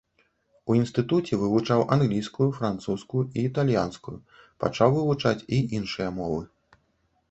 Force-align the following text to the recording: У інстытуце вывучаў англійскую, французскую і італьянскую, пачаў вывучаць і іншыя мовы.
У 0.69 0.77
інстытуце 0.79 1.33
вывучаў 1.41 1.79
англійскую, 1.97 2.49
французскую 2.61 3.23
і 3.37 3.47
італьянскую, 3.53 4.17
пачаў 4.65 4.89
вывучаць 5.01 5.41
і 5.55 5.65
іншыя 5.81 6.09
мовы. 6.23 6.47